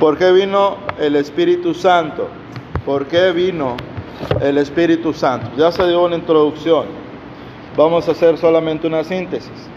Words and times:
¿Por 0.00 0.18
qué 0.18 0.30
vino 0.30 0.76
el 0.98 1.16
Espíritu 1.16 1.72
Santo? 1.72 2.28
¿Por 2.84 3.06
qué 3.06 3.32
vino 3.32 3.78
el 4.42 4.58
Espíritu 4.58 5.14
Santo? 5.14 5.50
Ya 5.56 5.72
se 5.72 5.86
dio 5.88 6.04
una 6.04 6.16
introducción. 6.16 6.84
Vamos 7.78 8.06
a 8.06 8.12
hacer 8.12 8.36
solamente 8.36 8.86
una 8.86 9.02
síntesis. 9.04 9.70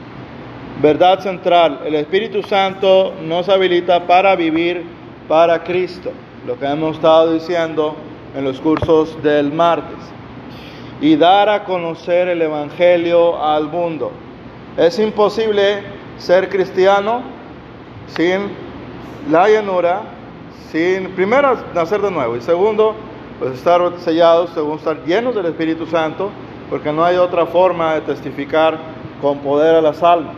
Verdad 0.81 1.21
central, 1.21 1.83
el 1.85 1.95
Espíritu 1.95 2.43
Santo 2.43 3.13
nos 3.23 3.47
habilita 3.47 4.07
para 4.07 4.35
vivir 4.35 4.84
para 5.29 5.63
Cristo, 5.63 6.11
lo 6.45 6.59
que 6.59 6.65
hemos 6.65 6.97
estado 6.97 7.33
diciendo 7.33 7.95
en 8.36 8.43
los 8.43 8.59
cursos 8.59 9.21
del 9.23 9.54
martes, 9.54 9.99
y 10.99 11.15
dar 11.15 11.47
a 11.47 11.63
conocer 11.63 12.27
el 12.27 12.41
Evangelio 12.41 13.41
al 13.41 13.70
mundo. 13.70 14.11
Es 14.75 14.99
imposible 14.99 15.81
ser 16.17 16.49
cristiano 16.49 17.21
sin 18.07 18.68
la 19.30 19.50
llanura, 19.50 20.02
sin, 20.72 21.12
primero, 21.12 21.58
nacer 21.73 22.02
de 22.02 22.12
nuevo, 22.12 22.36
y 22.36 22.41
segundo, 22.41 22.95
pues 23.40 23.54
estar 23.54 23.81
sellados, 24.00 24.52
según 24.52 24.77
estar 24.77 25.04
llenos 25.05 25.36
del 25.36 25.48
Espíritu 25.48 25.86
Santo, 25.86 26.30
porque 26.70 26.91
no 26.91 27.04
hay 27.04 27.17
otra 27.17 27.45
forma 27.45 27.95
de 27.95 28.02
testificar 28.02 28.77
con 29.22 29.40
poder 29.40 29.76
a 29.76 29.81
las 29.81 30.02
almas. 30.03 30.36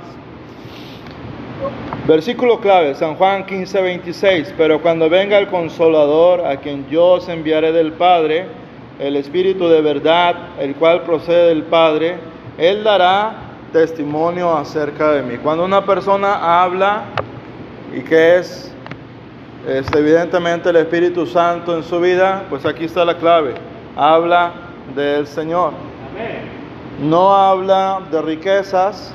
Versículo 2.07 2.59
clave, 2.59 2.95
San 2.95 3.15
Juan 3.15 3.45
15, 3.45 3.81
26. 3.81 4.53
Pero 4.57 4.81
cuando 4.81 5.09
venga 5.09 5.37
el 5.37 5.47
consolador, 5.47 6.45
a 6.45 6.57
quien 6.57 6.87
yo 6.89 7.05
os 7.05 7.29
enviaré 7.29 7.71
del 7.71 7.93
Padre, 7.93 8.47
el 8.99 9.15
Espíritu 9.15 9.67
de 9.67 9.81
verdad, 9.81 10.35
el 10.59 10.75
cual 10.75 11.03
procede 11.03 11.49
del 11.49 11.63
Padre, 11.63 12.17
Él 12.57 12.83
dará 12.83 13.33
testimonio 13.71 14.51
acerca 14.57 15.11
de 15.11 15.21
mí. 15.21 15.37
Cuando 15.37 15.63
una 15.63 15.85
persona 15.85 16.63
habla 16.63 17.03
y 17.93 18.01
que 18.01 18.37
es, 18.37 18.71
es 19.67 19.91
evidentemente 19.93 20.69
el 20.69 20.77
Espíritu 20.77 21.25
Santo 21.25 21.75
en 21.75 21.83
su 21.83 21.99
vida, 21.99 22.45
pues 22.49 22.65
aquí 22.65 22.85
está 22.85 23.03
la 23.05 23.17
clave. 23.17 23.53
Habla 23.95 24.53
del 24.95 25.27
Señor. 25.27 25.73
No 27.01 27.33
habla 27.33 28.01
de 28.11 28.21
riquezas, 28.21 29.13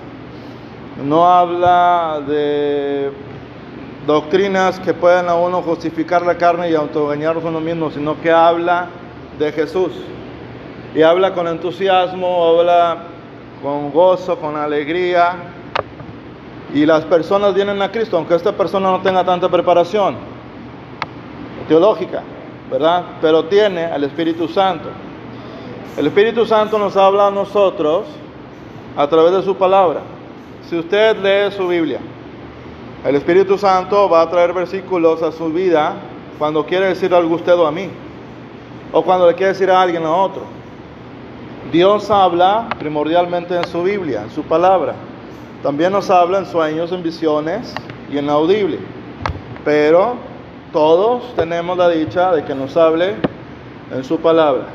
no 1.05 1.27
habla 1.27 2.21
de 2.27 3.11
doctrinas 4.07 4.79
que 4.81 4.95
puedan 4.95 5.29
a 5.29 5.35
uno 5.35 5.63
justificar 5.63 6.23
la 6.23 6.37
carne 6.37 6.71
y 6.71 6.75
autoengañarnos 6.75 7.45
a 7.45 7.49
uno 7.49 7.61
mismo, 7.61 7.91
sino 7.91 8.21
que 8.21 8.31
habla 8.31 8.89
de 9.39 9.53
Jesús. 9.53 9.93
Y 10.95 11.03
habla 11.03 11.35
con 11.35 11.47
entusiasmo, 11.47 12.47
habla 12.47 12.99
con 13.63 13.91
gozo, 13.91 14.39
con 14.39 14.57
alegría. 14.57 15.37
Y 16.75 16.85
las 16.85 17.05
personas 17.05 17.55
vienen 17.55 17.81
a 17.81 17.91
Cristo, 17.91 18.17
aunque 18.17 18.35
esta 18.35 18.53
persona 18.53 18.91
no 18.91 19.01
tenga 19.01 19.25
tanta 19.25 19.49
preparación 19.49 20.17
teológica, 21.69 22.23
¿verdad? 22.71 23.05
Pero 23.21 23.45
tiene 23.45 23.85
al 23.85 24.05
Espíritu 24.05 24.49
Santo. 24.49 24.89
El 25.97 26.07
Espíritu 26.07 26.45
Santo 26.45 26.79
nos 26.79 26.97
habla 26.97 27.29
a 27.29 27.31
nosotros 27.31 28.07
a 28.97 29.07
través 29.07 29.33
de 29.33 29.43
su 29.43 29.57
palabra. 29.57 30.01
Si 30.69 30.77
usted 30.77 31.17
lee 31.19 31.55
su 31.57 31.69
Biblia, 31.69 32.01
el 33.05 33.15
Espíritu 33.15 33.57
Santo 33.57 34.09
va 34.09 34.23
a 34.23 34.31
traer 34.31 34.53
versículos 34.53 35.23
a 35.23 35.31
su 35.31 35.53
vida 35.53 35.95
cuando 36.39 36.67
quiere 36.67 36.89
decir 36.89 37.15
algo 37.15 37.37
usted 37.37 37.55
o 37.55 37.67
a 37.67 37.71
mí, 37.71 37.89
o 38.93 39.03
cuando 39.03 39.27
le 39.27 39.35
quiere 39.35 39.53
decir 39.53 39.71
a 39.71 39.81
alguien 39.81 40.05
a 40.05 40.13
otro. 40.13 40.43
Dios 41.73 42.11
habla 42.11 42.69
primordialmente 42.79 43.57
en 43.57 43.67
su 43.67 43.83
Biblia, 43.83 44.23
en 44.23 44.31
su 44.31 44.43
palabra. 44.43 44.95
También 45.63 45.93
nos 45.93 46.11
habla 46.11 46.39
en 46.39 46.47
sueños, 46.47 46.93
en 46.93 47.03
visiones 47.03 47.75
y 48.11 48.19
en 48.19 48.29
audible. 48.31 48.79
Pero 49.65 50.17
todos 50.73 51.35
tenemos 51.35 51.77
la 51.77 51.89
dicha 51.89 52.33
de 52.33 52.45
que 52.45 52.55
nos 52.55 52.77
hable 52.77 53.15
en 53.93 54.05
su 54.05 54.19
palabra. 54.19 54.67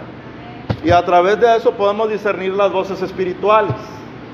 Y 0.84 0.92
a 0.92 1.06
través 1.06 1.40
de 1.40 1.56
eso 1.56 1.72
podemos 1.72 2.10
discernir 2.10 2.54
las 2.54 2.72
voces 2.72 3.02
espirituales 3.02 3.76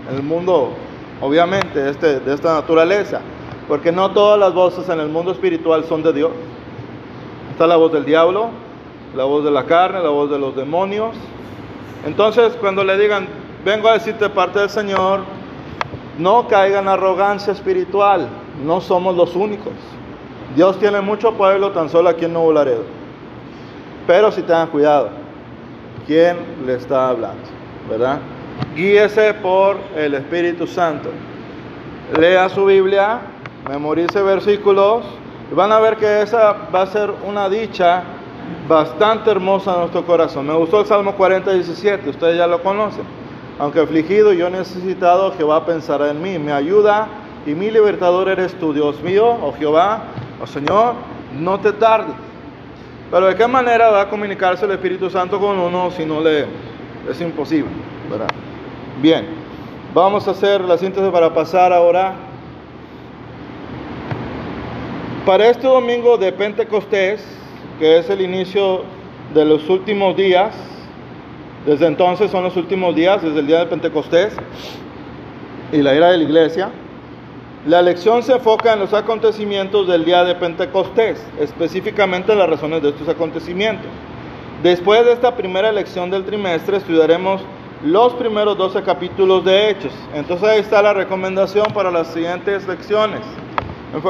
en 0.09 0.16
el 0.16 0.24
mundo 0.24 0.74
obviamente, 1.22 1.90
este, 1.90 2.19
de 2.19 2.34
esta 2.34 2.53
naturaleza, 2.53 3.22
porque 3.68 3.91
no 3.91 4.12
todas 4.12 4.40
las 4.40 4.53
voces 4.53 4.88
en 4.90 5.00
el 5.00 5.09
mundo 5.09 5.31
espiritual 5.31 5.84
son 5.86 6.03
de 6.03 6.13
Dios. 6.13 6.31
Está 7.52 7.68
la 7.68 7.75
voz 7.75 7.91
del 7.91 8.06
diablo, 8.06 8.50
la 9.16 9.24
voz 9.24 9.44
de 9.44 9.52
la 9.52 9.63
carne, 9.63 10.02
la 10.02 10.09
voz 10.09 10.30
de 10.30 10.38
los 10.38 10.56
demonios. 10.56 11.16
Entonces, 12.06 12.56
cuando 12.59 12.84
le 12.84 12.97
digan, 12.97 13.28
vengo 13.66 13.88
a 13.88 13.94
decirte 13.94 14.30
parte 14.30 14.59
del 14.59 14.69
Señor, 14.69 15.22
no 16.18 16.48
caigan 16.48 16.84
en 16.84 16.90
arrogancia 16.90 17.54
espiritual, 17.54 18.28
no 18.64 18.82
somos 18.82 19.16
los 19.16 19.36
únicos. 19.36 19.74
Dios 20.56 20.80
tiene 20.80 21.02
mucho 21.02 21.34
pueblo 21.34 21.72
tan 21.72 21.90
solo 21.90 22.10
aquí 22.10 22.26
en 22.26 22.34
Nuevo 22.34 22.54
Laredo. 22.54 22.84
Pero 24.08 24.32
si 24.32 24.42
tengan 24.42 24.68
cuidado, 24.68 25.10
¿quién 26.06 26.38
le 26.66 26.76
está 26.76 27.10
hablando? 27.10 27.44
¿Verdad? 27.90 28.20
Guíese 28.76 29.34
por 29.36 29.78
el 29.96 30.14
Espíritu 30.16 30.66
Santo. 30.66 31.10
Lea 32.18 32.50
su 32.50 32.66
Biblia, 32.66 33.20
memorice 33.70 34.22
versículos 34.22 35.04
y 35.52 35.54
van 35.54 35.72
a 35.72 35.80
ver 35.80 35.98
que 35.98 36.22
esa 36.22 36.54
va 36.74 36.84
a 36.84 36.88
ser 36.88 37.12
una 37.26 37.50
dicha 37.50 38.04
bastante 38.68 39.30
hermosa 39.30 39.74
en 39.74 39.80
nuestro 39.82 40.06
corazón. 40.06 40.48
Me 40.48 40.54
gustó 40.54 40.80
el 40.80 40.86
Salmo 40.86 41.16
40, 41.16 41.52
17, 41.52 42.10
ustedes 42.10 42.38
ya 42.38 42.48
lo 42.48 42.64
conocen. 42.64 43.04
Aunque 43.59 43.79
afligido, 43.79 44.34
yo 44.34 44.50
necesitado, 44.50 45.31
Jehová 45.31 45.66
pensará 45.66 46.12
en 46.12 46.22
mí, 46.22 46.38
me 46.38 46.51
ayuda 46.51 47.07
y 47.45 47.56
mi 47.56 47.72
libertador 47.72 48.29
eres 48.29 48.53
tú, 48.59 48.72
Dios 48.72 49.01
mío, 49.01 49.25
oh 49.41 49.53
Jehová, 49.53 50.03
oh 50.40 50.45
Señor, 50.45 50.94
no 51.40 51.59
te 51.59 51.72
tardes. 51.73 52.13
Pero 53.09 53.28
de 53.28 53.35
qué 53.35 53.47
manera 53.47 53.90
va 53.90 54.01
a 54.01 54.09
comunicarse 54.09 54.66
el 54.66 54.72
Espíritu 54.72 55.09
Santo 55.09 55.40
con 55.40 55.57
uno 55.57 55.90
si 55.91 56.06
no 56.06 56.22
leemos? 56.22 56.53
Es 57.09 57.19
imposible, 57.22 57.72
¿verdad? 58.12 58.28
Bien, 59.01 59.25
vamos 59.94 60.28
a 60.28 60.31
hacer 60.31 60.62
la 60.62 60.78
síntesis 60.78 61.09
para 61.09 61.34
pasar 61.34 61.74
ahora. 61.74 62.13
Para 65.25 65.47
este 65.47 65.68
domingo 65.68 66.18
de 66.18 66.31
Pentecostés, 66.31 67.25
que 67.79 67.97
es 67.97 68.09
el 68.09 68.22
inicio 68.22 68.84
de 69.34 69.45
los 69.45 69.68
últimos 69.69 70.16
días, 70.16 70.53
desde 71.68 71.86
entonces 71.86 72.32
son 72.32 72.46
los 72.46 72.56
últimos 72.56 72.96
días, 72.96 73.22
desde 73.22 73.42
el 73.42 73.46
día 73.46 73.60
de 73.60 73.66
Pentecostés 73.66 74.34
y 75.74 75.82
la 75.82 75.94
era 75.94 76.12
de 76.12 76.18
la 76.18 76.24
iglesia, 76.24 76.70
la 77.66 77.82
lección 77.82 78.24
se 78.24 78.32
enfoca 78.32 78.72
en 78.72 78.80
los 78.80 78.94
acontecimientos 78.94 79.86
del 79.86 80.06
día 80.06 80.24
de 80.24 80.34
Pentecostés, 80.36 81.22
específicamente 81.38 82.34
las 82.36 82.50
razones 82.50 82.82
de 82.82 82.90
estos 82.92 83.10
acontecimientos. 83.10 83.92
Después 84.64 85.04
de 85.04 85.12
esta 85.12 85.36
primera 85.36 85.70
lección 85.74 86.10
del 86.10 86.24
trimestre 86.24 86.78
estudiaremos 86.78 87.42
los 87.84 88.14
primeros 88.14 88.58
12 88.58 88.84
capítulos 88.84 89.44
de 89.44 89.70
Hechos. 89.70 89.92
Entonces 90.16 90.48
ahí 90.48 90.60
está 90.62 90.82
la 90.82 90.94
recomendación 90.94 91.66
para 91.74 91.92
las 91.92 92.08
siguientes 92.14 92.66
lecciones. 92.66 93.20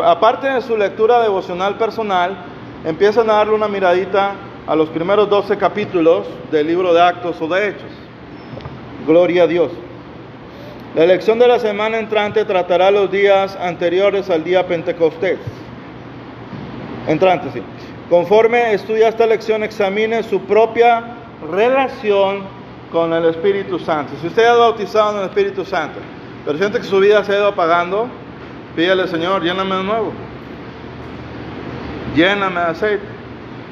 Aparte 0.05 0.47
de 0.47 0.61
su 0.61 0.77
lectura 0.77 1.23
devocional 1.23 1.75
personal, 1.79 2.37
empiezan 2.85 3.27
a 3.31 3.33
darle 3.33 3.55
una 3.55 3.67
miradita 3.67 4.35
a 4.67 4.75
los 4.75 4.89
primeros 4.89 5.29
12 5.29 5.57
capítulos 5.57 6.27
del 6.51 6.67
libro 6.67 6.93
de 6.93 7.01
Actos 7.01 7.41
o 7.41 7.47
de 7.47 7.69
Hechos. 7.69 7.89
Gloria 9.07 9.43
a 9.43 9.47
Dios. 9.47 9.71
La 10.93 11.05
lección 11.05 11.39
de 11.39 11.47
la 11.47 11.59
semana 11.59 11.99
entrante 11.99 12.43
tratará 12.43 12.91
los 12.91 13.09
días 13.09 13.57
anteriores 13.61 14.29
al 14.29 14.43
día 14.43 14.67
Pentecostés. 14.67 15.39
Entrante, 17.07 17.49
sí. 17.53 17.61
Conforme 18.09 18.73
estudia 18.73 19.07
esta 19.07 19.25
lección, 19.25 19.63
examine 19.63 20.23
su 20.23 20.41
propia 20.41 21.15
relación 21.49 22.41
con 22.91 23.13
el 23.13 23.25
Espíritu 23.25 23.79
Santo. 23.79 24.13
Si 24.19 24.27
usted 24.27 24.45
ha 24.45 24.55
bautizado 24.55 25.11
en 25.11 25.17
el 25.19 25.25
Espíritu 25.25 25.63
Santo, 25.63 25.99
pero 26.45 26.57
siente 26.57 26.79
que 26.79 26.85
su 26.85 26.99
vida 26.99 27.23
se 27.23 27.33
ha 27.33 27.37
ido 27.37 27.47
apagando, 27.47 28.09
pídale, 28.75 29.07
Señor, 29.07 29.43
lléname 29.43 29.75
de 29.75 29.83
nuevo. 29.83 30.11
Lléname 32.15 32.59
de 32.59 32.67
aceite. 32.67 33.16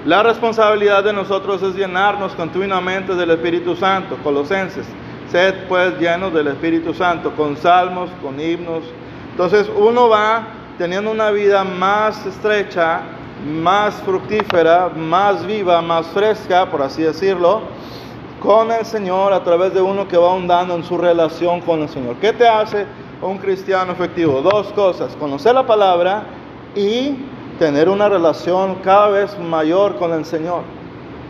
La 0.05 0.21
responsabilidad 0.21 1.03
de 1.03 1.13
nosotros 1.13 1.63
es 1.63 1.73
llenarnos 1.73 2.33
continuamente 2.33 3.15
del 3.15 3.31
Espíritu 3.31 3.75
Santo. 3.75 4.17
Colosenses, 4.23 4.85
sed 5.31 5.55
pues 5.67 5.97
llenos 5.99 6.31
del 6.31 6.45
Espíritu 6.45 6.93
Santo, 6.93 7.31
con 7.31 7.57
salmos, 7.57 8.11
con 8.21 8.39
himnos. 8.39 8.83
Entonces 9.31 9.67
uno 9.75 10.07
va 10.07 10.45
teniendo 10.77 11.09
una 11.09 11.31
vida 11.31 11.63
más 11.63 12.23
estrecha, 12.23 13.01
más 13.47 13.95
fructífera, 14.03 14.89
más 14.95 15.43
viva, 15.43 15.81
más 15.81 16.05
fresca, 16.09 16.69
por 16.69 16.83
así 16.83 17.01
decirlo, 17.01 17.61
con 18.39 18.71
el 18.71 18.85
Señor 18.85 19.33
a 19.33 19.43
través 19.43 19.73
de 19.73 19.81
uno 19.81 20.07
que 20.07 20.17
va 20.17 20.27
ahondando 20.27 20.75
en 20.75 20.83
su 20.83 20.99
relación 20.99 21.61
con 21.61 21.81
el 21.81 21.89
Señor. 21.89 22.17
¿Qué 22.17 22.31
te 22.31 22.47
hace 22.47 22.85
un 23.23 23.39
cristiano 23.39 23.93
efectivo? 23.93 24.43
Dos 24.43 24.71
cosas, 24.73 25.15
conocer 25.15 25.55
la 25.55 25.65
palabra 25.65 26.25
y 26.75 27.15
tener 27.59 27.89
una 27.89 28.09
relación 28.09 28.75
cada 28.83 29.09
vez 29.09 29.37
mayor 29.39 29.97
con 29.97 30.13
el 30.13 30.25
Señor. 30.25 30.61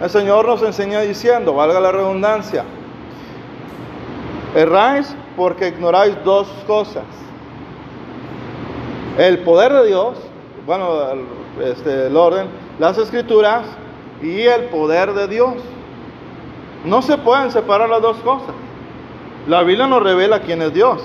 El 0.01 0.09
Señor 0.09 0.45
nos 0.45 0.61
enseña 0.61 1.01
diciendo, 1.01 1.53
valga 1.53 1.79
la 1.79 1.91
redundancia, 1.91 2.63
erráis 4.55 5.15
porque 5.37 5.69
ignoráis 5.69 6.15
dos 6.23 6.47
cosas. 6.67 7.03
El 9.17 9.39
poder 9.39 9.71
de 9.71 9.87
Dios 9.87 10.17
bueno, 10.65 10.99
este, 11.63 12.07
el 12.07 12.17
orden, 12.17 12.47
las 12.79 12.97
escrituras 12.97 13.65
y 14.21 14.41
el 14.41 14.65
poder 14.65 15.13
de 15.13 15.27
Dios. 15.27 15.53
No 16.85 17.01
se 17.01 17.17
pueden 17.17 17.51
separar 17.51 17.89
las 17.89 18.01
dos 18.01 18.17
cosas. 18.17 18.53
La 19.47 19.63
Biblia 19.63 19.87
nos 19.87 20.01
revela 20.01 20.41
quién 20.41 20.61
es 20.61 20.73
Dios. 20.73 21.01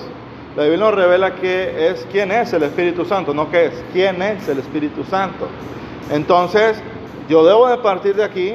La 0.61 0.67
Biblia 0.67 0.85
nos 0.85 0.93
revela 0.93 1.33
que 1.33 1.89
es 1.89 2.07
quién 2.11 2.31
es 2.31 2.53
el 2.53 2.61
Espíritu 2.61 3.03
Santo, 3.03 3.33
no 3.33 3.49
qué 3.49 3.65
es, 3.65 3.83
quién 3.91 4.21
es 4.21 4.47
el 4.47 4.59
Espíritu 4.59 5.03
Santo. 5.03 5.47
Entonces, 6.11 6.79
yo 7.27 7.43
debo 7.43 7.67
de 7.67 7.79
partir 7.79 8.13
de 8.15 8.23
aquí 8.23 8.53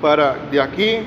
para 0.00 0.36
de 0.52 0.60
aquí 0.60 0.98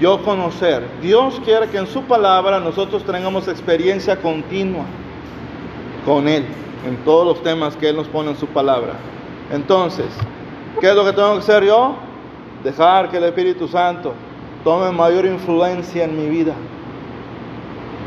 yo 0.00 0.20
conocer. 0.24 0.82
Dios 1.00 1.40
quiere 1.44 1.68
que 1.68 1.78
en 1.78 1.86
su 1.86 2.02
palabra 2.02 2.58
nosotros 2.58 3.04
tengamos 3.04 3.46
experiencia 3.46 4.16
continua 4.16 4.82
con 6.04 6.26
Él, 6.26 6.46
en 6.84 6.96
todos 7.04 7.24
los 7.24 7.40
temas 7.44 7.76
que 7.76 7.90
Él 7.90 7.94
nos 7.94 8.08
pone 8.08 8.30
en 8.30 8.36
su 8.36 8.48
palabra. 8.48 8.94
Entonces, 9.52 10.06
¿qué 10.80 10.88
es 10.88 10.96
lo 10.96 11.04
que 11.04 11.12
tengo 11.12 11.34
que 11.34 11.38
hacer 11.38 11.64
yo? 11.64 11.94
Dejar 12.64 13.08
que 13.08 13.18
el 13.18 13.24
Espíritu 13.24 13.68
Santo 13.68 14.14
tome 14.64 14.90
mayor 14.90 15.26
influencia 15.26 16.02
en 16.02 16.16
mi 16.16 16.26
vida. 16.26 16.54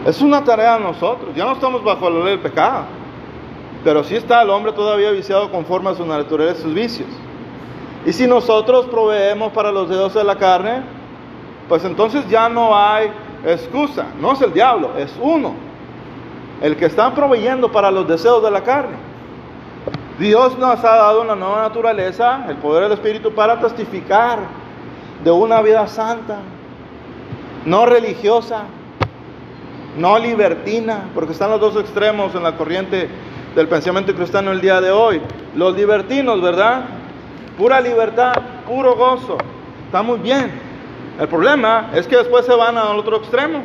Es 0.06 0.22
una 0.22 0.44
tarea 0.44 0.78
de 0.78 0.84
nosotros. 0.84 1.36
Ya 1.36 1.46
no 1.46 1.54
estamos 1.54 1.84
bajo 1.84 2.10
la 2.10 2.20
ley 2.20 2.30
del 2.30 2.40
pecado. 2.40 2.84
Pero 3.84 4.04
sí 4.04 4.16
está 4.16 4.44
el 4.44 4.52
hombre 4.52 4.72
todavía 4.72 5.10
viciado 5.12 5.52
conforme 5.52 5.90
a 5.90 5.96
su 5.96 6.06
naturaleza 6.06 6.60
y 6.60 6.62
sus 6.62 6.74
vicios. 6.74 7.10
Y 8.06 8.14
si 8.14 8.28
nosotros 8.28 8.86
proveemos 8.86 9.52
para 9.52 9.72
los 9.72 9.90
deseos 9.90 10.14
de 10.14 10.24
la 10.24 10.36
carne, 10.36 10.84
pues 11.68 11.84
entonces 11.84 12.28
ya 12.30 12.48
no 12.50 12.78
hay 12.78 13.12
excusa. 13.46 14.06
No 14.22 14.34
es 14.34 14.42
el 14.42 14.54
diablo, 14.54 14.92
es 14.96 15.12
uno. 15.20 15.54
El 16.62 16.78
que 16.78 16.86
está 16.86 17.14
proveyendo 17.16 17.72
para 17.72 17.90
los 17.90 18.08
deseos 18.08 18.44
de 18.44 18.52
la 18.52 18.62
carne. 18.62 18.98
Dios 20.20 20.58
nos 20.60 20.84
ha 20.84 20.96
dado 20.96 21.24
una 21.24 21.36
nueva 21.36 21.64
naturaleza, 21.64 22.46
el 22.48 22.58
poder 22.58 22.84
del 22.84 22.94
Espíritu, 22.94 23.34
para 23.34 23.60
testificar 23.60 24.40
de 25.24 25.32
una 25.32 25.62
vida 25.62 25.88
santa, 25.88 26.38
no 27.66 27.86
religiosa, 27.86 28.66
no 29.98 30.20
libertina, 30.20 31.10
porque 31.14 31.34
están 31.34 31.52
los 31.52 31.62
dos 31.62 31.76
extremos 31.78 32.36
en 32.36 32.44
la 32.44 32.58
corriente 32.58 33.08
del 33.56 33.68
pensamiento 33.68 34.14
cristiano 34.14 34.52
el 34.52 34.62
día 34.62 34.82
de 34.82 34.92
hoy. 34.92 35.22
Los 35.56 35.76
libertinos, 35.76 36.42
¿verdad? 36.42 36.86
Pura 37.58 37.80
libertad, 37.80 38.34
puro 38.68 38.96
gozo. 38.96 39.38
Está 39.86 40.02
muy 40.02 40.20
bien. 40.20 40.52
El 41.20 41.28
problema 41.28 41.92
es 41.94 42.08
que 42.08 42.18
después 42.18 42.46
se 42.46 42.54
van 42.54 42.78
al 42.78 43.00
otro 43.00 43.18
extremo 43.18 43.62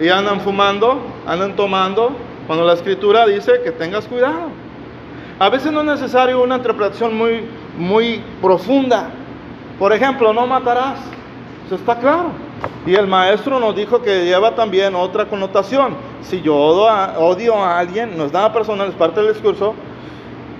y 0.00 0.08
andan 0.08 0.40
fumando, 0.40 1.00
andan 1.26 1.54
tomando, 1.54 2.16
cuando 2.46 2.64
la 2.64 2.72
escritura 2.72 3.26
dice 3.26 3.60
que 3.62 3.70
tengas 3.72 4.06
cuidado. 4.06 4.48
A 5.38 5.50
veces 5.50 5.72
no 5.72 5.80
es 5.80 5.86
necesario 5.86 6.42
una 6.42 6.56
interpretación 6.56 7.16
muy, 7.16 7.44
muy 7.76 8.22
profunda. 8.40 9.10
Por 9.78 9.92
ejemplo, 9.92 10.32
no 10.32 10.46
matarás. 10.46 11.00
Eso 11.66 11.74
está 11.74 11.98
claro. 11.98 12.30
Y 12.86 12.94
el 12.94 13.06
maestro 13.06 13.60
nos 13.60 13.76
dijo 13.76 14.02
que 14.02 14.24
lleva 14.24 14.54
también 14.54 14.94
otra 14.94 15.26
connotación. 15.26 15.94
Si 16.22 16.40
yo 16.42 16.56
odio 16.56 16.88
a, 16.88 17.78
alguien, 17.78 18.16
no 18.16 18.24
es 18.24 18.32
nada 18.32 18.52
personal, 18.52 18.88
es 18.88 18.94
parte 18.94 19.20
del 19.20 19.32
discurso. 19.32 19.74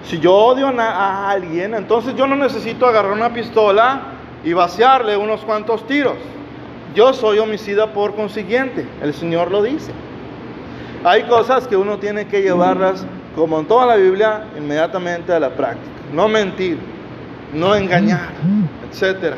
Si 0.05 0.19
yo 0.19 0.35
odio 0.35 0.69
a 0.69 1.31
alguien, 1.31 1.75
entonces 1.75 2.15
yo 2.17 2.27
no 2.27 2.37
necesito 2.37 2.87
agarrar 2.87 3.13
una 3.13 3.33
pistola 3.33 4.03
y 4.45 4.53
vaciarle 4.53 5.17
unos 5.17 5.41
cuantos 5.43 5.87
tiros. 5.87 6.17
Yo 6.95 7.13
soy 7.13 7.39
homicida 7.39 7.93
por 7.93 8.15
consiguiente, 8.15 8.87
el 9.01 9.15
Señor 9.15 9.51
lo 9.51 9.63
dice. 9.63 9.93
Hay 11.05 11.25
cosas 11.25 11.67
que 11.67 11.77
uno 11.77 11.99
tiene 11.99 12.27
que 12.27 12.43
llevarlas, 12.43 13.05
como 13.35 13.59
en 13.59 13.67
toda 13.67 13.87
la 13.87 13.97
Biblia, 13.97 14.45
inmediatamente 14.57 15.33
a 15.33 15.41
la 15.41 15.51
práctica. 15.51 15.91
No 16.13 16.29
mentir, 16.29 16.79
no 17.53 17.75
engañar, 17.75 18.31
etcétera. 18.91 19.37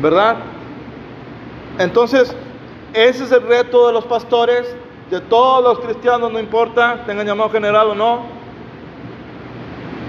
¿Verdad? 0.00 0.36
Entonces, 1.78 2.34
ese 2.92 3.24
es 3.24 3.32
el 3.32 3.42
reto 3.42 3.86
de 3.86 3.92
los 3.92 4.04
pastores, 4.04 4.74
de 5.10 5.20
todos 5.20 5.62
los 5.62 5.84
cristianos, 5.84 6.32
no 6.32 6.38
importa, 6.38 7.04
tengan 7.06 7.26
llamado 7.26 7.50
general 7.50 7.88
o 7.88 7.94
no. 7.94 8.22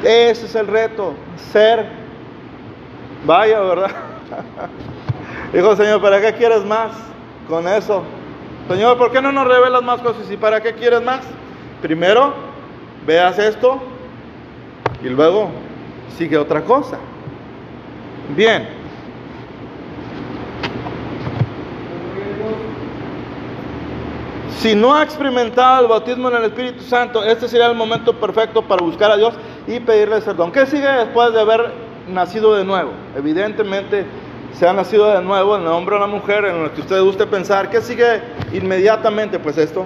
Ese 0.04 0.46
es 0.46 0.56
el 0.56 0.68
reto, 0.68 1.14
ser. 1.52 1.88
Vaya, 3.26 3.62
¿verdad? 3.62 3.92
Dijo, 5.54 5.76
Señor, 5.76 6.02
¿para 6.02 6.20
qué 6.20 6.34
quieres 6.34 6.64
más 6.66 6.92
con 7.48 7.68
eso? 7.68 8.04
Señor, 8.68 8.98
¿por 8.98 9.12
qué 9.12 9.22
no 9.22 9.32
nos 9.32 9.48
revelas 9.48 9.84
más 9.84 10.02
cosas? 10.02 10.30
¿Y 10.30 10.38
para 10.38 10.62
qué 10.62 10.74
quieres 10.74 11.02
más? 11.02 11.22
Primero, 11.82 12.34
veas 13.06 13.38
esto 13.40 13.82
y 15.02 15.10
luego 15.10 15.50
sigue 16.18 16.38
otra 16.38 16.62
cosa. 16.64 16.98
Bien. 18.36 18.83
Si 24.64 24.76
no 24.76 24.96
ha 24.96 25.04
experimentado 25.04 25.82
el 25.82 25.88
bautismo 25.90 26.30
en 26.30 26.38
el 26.38 26.46
Espíritu 26.46 26.86
Santo, 26.86 27.22
este 27.22 27.50
sería 27.50 27.66
el 27.66 27.76
momento 27.76 28.14
perfecto 28.14 28.62
para 28.62 28.82
buscar 28.82 29.12
a 29.12 29.18
Dios 29.18 29.34
y 29.68 29.82
pedirle 29.82 30.22
perdón. 30.22 30.54
¿Qué 30.54 30.66
sigue 30.66 30.88
después 30.88 31.34
de 31.34 31.42
haber 31.42 31.70
nacido 32.08 32.56
de 32.56 32.64
nuevo? 32.64 32.92
Evidentemente 33.14 34.06
se 34.54 34.66
ha 34.66 34.72
nacido 34.72 35.14
de 35.14 35.22
nuevo 35.22 35.58
en 35.58 35.64
el 35.64 35.68
hombre 35.68 35.98
o 35.98 36.00
la 36.00 36.08
mujer, 36.08 36.46
en 36.46 36.64
lo 36.64 36.74
que 36.74 36.80
usted 36.80 37.02
guste 37.02 37.28
pensar. 37.28 37.70
¿Qué 37.70 37.82
sigue 37.82 38.22
inmediatamente? 38.54 39.38
Pues 39.38 39.58
esto. 39.58 39.86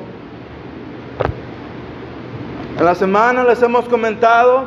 En 2.78 2.86
la 2.86 2.94
semana 2.94 3.44
les 3.46 3.60
hemos 3.64 3.86
comentado 3.86 4.66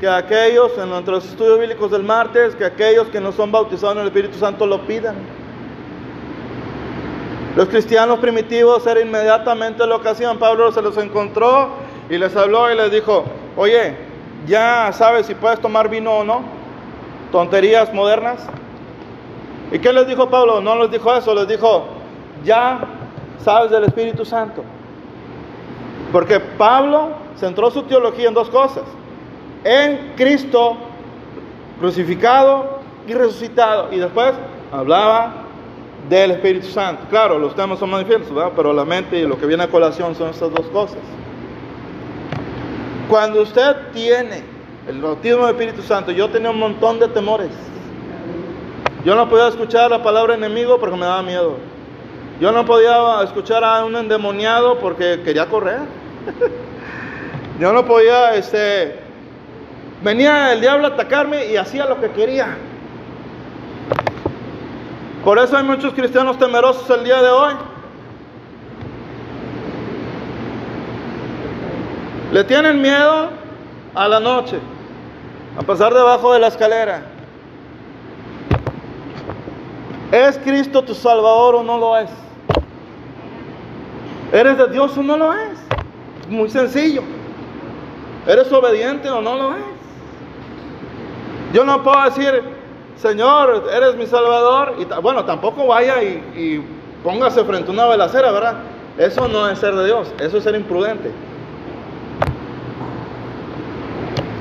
que 0.00 0.08
aquellos, 0.08 0.72
en 0.78 0.88
nuestros 0.88 1.26
estudios 1.26 1.60
bíblicos 1.60 1.90
del 1.90 2.02
martes, 2.02 2.56
que 2.56 2.64
aquellos 2.64 3.08
que 3.08 3.20
no 3.20 3.30
son 3.30 3.52
bautizados 3.52 3.96
en 3.96 4.00
el 4.00 4.06
Espíritu 4.06 4.38
Santo 4.38 4.64
lo 4.66 4.86
pidan. 4.86 5.43
Los 7.56 7.68
cristianos 7.68 8.18
primitivos 8.18 8.84
era 8.84 9.00
inmediatamente 9.00 9.84
que 10.02 10.08
hacían. 10.08 10.38
Pablo 10.38 10.72
se 10.72 10.82
los 10.82 10.96
encontró 10.98 11.68
y 12.10 12.18
les 12.18 12.34
habló 12.36 12.70
y 12.72 12.76
les 12.76 12.90
dijo, 12.90 13.24
oye, 13.56 13.96
ya 14.46 14.90
sabes 14.92 15.26
si 15.26 15.34
puedes 15.36 15.60
tomar 15.60 15.88
vino 15.88 16.18
o 16.18 16.24
no. 16.24 16.42
Tonterías 17.30 17.94
modernas. 17.94 18.44
¿Y 19.70 19.78
qué 19.78 19.92
les 19.92 20.06
dijo 20.08 20.28
Pablo? 20.28 20.60
No 20.60 20.76
les 20.76 20.90
dijo 20.90 21.14
eso, 21.14 21.32
les 21.34 21.46
dijo, 21.46 21.86
ya 22.44 22.80
sabes 23.38 23.70
del 23.70 23.84
Espíritu 23.84 24.24
Santo. 24.24 24.64
Porque 26.10 26.40
Pablo 26.40 27.10
centró 27.36 27.70
su 27.70 27.84
teología 27.84 28.28
en 28.28 28.34
dos 28.34 28.50
cosas. 28.50 28.84
En 29.62 30.12
Cristo 30.16 30.76
crucificado 31.78 32.80
y 33.06 33.14
resucitado. 33.14 33.92
Y 33.92 33.98
después 33.98 34.34
hablaba 34.72 35.43
del 36.08 36.32
Espíritu 36.32 36.66
Santo. 36.68 37.06
Claro, 37.08 37.38
los 37.38 37.54
temas 37.54 37.78
son 37.78 37.90
manifiestos, 37.90 38.34
¿verdad? 38.34 38.52
pero 38.54 38.72
la 38.72 38.84
mente 38.84 39.18
y 39.18 39.26
lo 39.26 39.38
que 39.38 39.46
viene 39.46 39.62
a 39.62 39.68
colación 39.68 40.14
son 40.14 40.30
estas 40.30 40.52
dos 40.52 40.66
cosas. 40.66 40.98
Cuando 43.08 43.42
usted 43.42 43.76
tiene 43.92 44.42
el 44.88 45.00
bautismo 45.00 45.46
del 45.46 45.56
Espíritu 45.56 45.82
Santo, 45.82 46.10
yo 46.10 46.28
tenía 46.28 46.50
un 46.50 46.58
montón 46.58 46.98
de 46.98 47.08
temores. 47.08 47.50
Yo 49.04 49.14
no 49.14 49.28
podía 49.28 49.48
escuchar 49.48 49.90
la 49.90 50.02
palabra 50.02 50.34
enemigo 50.34 50.78
porque 50.78 50.96
me 50.96 51.04
daba 51.04 51.22
miedo. 51.22 51.56
Yo 52.40 52.50
no 52.52 52.64
podía 52.64 53.22
escuchar 53.22 53.62
a 53.62 53.84
un 53.84 53.94
endemoniado 53.94 54.78
porque 54.78 55.20
quería 55.22 55.46
correr. 55.46 55.80
yo 57.60 57.72
no 57.72 57.84
podía, 57.84 58.34
este, 58.34 58.98
venía 60.02 60.52
el 60.52 60.60
diablo 60.60 60.86
a 60.86 60.90
atacarme 60.90 61.46
y 61.46 61.56
hacía 61.56 61.86
lo 61.86 62.00
que 62.00 62.10
quería. 62.10 62.56
Por 65.24 65.38
eso 65.38 65.56
hay 65.56 65.64
muchos 65.64 65.94
cristianos 65.94 66.38
temerosos 66.38 66.88
el 66.90 67.02
día 67.02 67.22
de 67.22 67.30
hoy. 67.30 67.54
Le 72.30 72.44
tienen 72.44 72.82
miedo 72.82 73.30
a 73.94 74.06
la 74.06 74.20
noche, 74.20 74.58
a 75.58 75.62
pasar 75.62 75.94
debajo 75.94 76.34
de 76.34 76.40
la 76.40 76.48
escalera. 76.48 77.06
¿Es 80.12 80.36
Cristo 80.38 80.84
tu 80.84 80.94
Salvador 80.94 81.54
o 81.54 81.62
no 81.62 81.78
lo 81.78 81.96
es? 81.96 82.10
¿Eres 84.30 84.58
de 84.58 84.68
Dios 84.68 84.98
o 84.98 85.02
no 85.02 85.16
lo 85.16 85.32
es? 85.32 85.58
Muy 86.28 86.50
sencillo. 86.50 87.02
¿Eres 88.26 88.52
obediente 88.52 89.08
o 89.08 89.22
no 89.22 89.36
lo 89.36 89.56
es? 89.56 89.64
Yo 91.54 91.64
no 91.64 91.82
puedo 91.82 92.02
decir, 92.04 92.42
Señor, 92.96 93.68
eres 93.72 93.96
mi 93.96 94.06
Salvador. 94.06 94.76
Y 94.78 94.84
bueno, 95.02 95.24
tampoco 95.24 95.66
vaya 95.66 96.02
y, 96.02 96.64
póngase 97.02 97.44
frente 97.44 97.70
a 97.70 97.74
una 97.74 97.86
velacera, 97.86 98.32
¿verdad? 98.32 98.54
Eso 98.96 99.28
no 99.28 99.48
es 99.48 99.58
ser 99.58 99.74
de 99.74 99.86
Dios, 99.86 100.12
eso 100.18 100.38
es 100.38 100.44
ser 100.44 100.54
imprudente. 100.54 101.10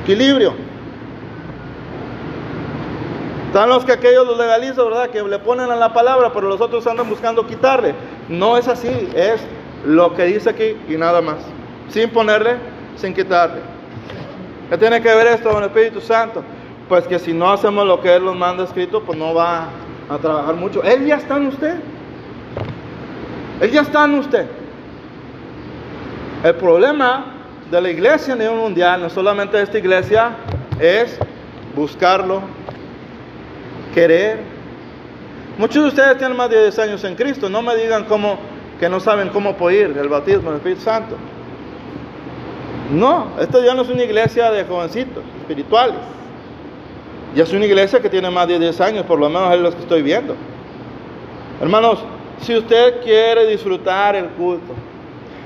Equilibrio. 0.03 0.53
Están 3.47 3.69
los 3.69 3.85
que 3.85 3.91
aquellos 3.91 4.25
los 4.25 4.37
legalizan, 4.37 4.85
¿verdad? 4.85 5.09
Que 5.09 5.21
le 5.21 5.39
ponen 5.39 5.69
a 5.69 5.75
la 5.75 5.93
palabra, 5.93 6.31
pero 6.33 6.47
los 6.49 6.59
otros 6.59 6.87
andan 6.87 7.09
buscando 7.09 7.45
quitarle. 7.45 7.93
No 8.27 8.57
es 8.57 8.67
así, 8.67 9.09
es 9.15 9.41
lo 9.85 10.13
que 10.15 10.23
dice 10.23 10.49
aquí 10.49 10.75
y 10.87 10.97
nada 10.97 11.21
más. 11.21 11.37
Sin 11.89 12.09
ponerle, 12.09 12.55
sin 12.95 13.13
quitarle. 13.13 13.61
¿Qué 14.69 14.77
tiene 14.77 15.01
que 15.01 15.13
ver 15.13 15.27
esto 15.27 15.51
con 15.51 15.61
el 15.61 15.69
Espíritu 15.69 16.01
Santo? 16.01 16.43
Pues 16.89 17.07
que 17.07 17.19
si 17.19 17.33
no 17.33 17.51
hacemos 17.51 17.87
lo 17.87 18.01
que 18.01 18.13
Él 18.13 18.25
nos 18.25 18.35
manda 18.35 18.63
escrito, 18.63 19.01
pues 19.03 19.17
no 19.17 19.33
va 19.33 19.69
a 20.09 20.17
trabajar 20.17 20.55
mucho. 20.55 20.83
Él 20.83 21.05
ya 21.05 21.15
está 21.15 21.37
en 21.37 21.47
usted. 21.47 21.75
Él 23.61 23.71
ya 23.71 23.81
está 23.81 24.05
en 24.05 24.15
usted. 24.15 24.45
El 26.43 26.55
problema 26.55 27.25
de 27.71 27.81
la 27.81 27.89
iglesia 27.89 28.33
a 28.33 28.37
nivel 28.37 28.57
mundial, 28.57 29.01
no 29.01 29.09
solamente 29.09 29.61
esta 29.61 29.77
iglesia, 29.77 30.35
es 30.79 31.17
buscarlo, 31.75 32.41
querer. 33.93 34.39
Muchos 35.57 35.83
de 35.83 35.89
ustedes 35.89 36.17
tienen 36.17 36.35
más 36.35 36.49
de 36.49 36.61
10 36.61 36.79
años 36.79 37.03
en 37.03 37.15
Cristo. 37.15 37.49
No 37.49 37.61
me 37.61 37.75
digan 37.75 38.05
cómo, 38.05 38.37
que 38.79 38.89
no 38.89 38.99
saben 38.99 39.29
cómo 39.29 39.55
pedir 39.55 39.95
el 39.97 40.09
bautismo 40.09 40.49
del 40.49 40.57
Espíritu 40.57 40.81
Santo. 40.81 41.15
No, 42.91 43.31
esto 43.39 43.63
ya 43.63 43.73
no 43.73 43.83
es 43.83 43.89
una 43.89 44.03
iglesia 44.03 44.51
de 44.51 44.65
jovencitos 44.65 45.23
espirituales. 45.39 45.95
Ya 47.35 47.43
es 47.43 47.53
una 47.53 47.65
iglesia 47.65 47.99
que 47.99 48.09
tiene 48.09 48.29
más 48.29 48.47
de 48.47 48.59
10 48.59 48.81
años, 48.81 49.05
por 49.05 49.19
lo 49.19 49.27
menos 49.27 49.53
es 49.53 49.59
lo 49.59 49.71
que 49.71 49.79
estoy 49.79 50.01
viendo. 50.01 50.35
Hermanos, 51.61 51.99
si 52.41 52.55
usted 52.55 53.01
quiere 53.01 53.47
disfrutar 53.47 54.15
el 54.15 54.27
culto, 54.29 54.73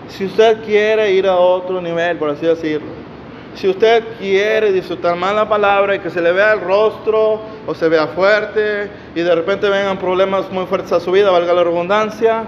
si 0.10 0.26
usted 0.26 0.64
quiere 0.64 1.12
ir 1.12 1.28
a 1.28 1.36
otro 1.36 1.82
nivel, 1.82 2.18
por 2.18 2.30
así 2.30 2.46
decirlo, 2.46 2.88
si 3.56 3.68
usted 3.68 4.04
quiere 4.20 4.72
disfrutar 4.72 5.16
más 5.16 5.34
la 5.34 5.48
palabra 5.48 5.96
y 5.96 6.00
que 6.00 6.10
se 6.10 6.22
le 6.22 6.32
vea 6.32 6.54
el 6.54 6.62
rostro 6.62 7.42
o 7.66 7.74
se 7.74 7.90
vea 7.90 8.08
fuerte 8.08 8.90
y 9.16 9.22
de 9.22 9.34
repente 9.34 9.70
vengan 9.70 9.98
problemas 9.98 10.52
muy 10.52 10.66
fuertes 10.66 10.92
a 10.92 11.00
su 11.00 11.12
vida, 11.12 11.32
valga 11.32 11.54
la 11.54 11.64
redundancia, 11.64 12.44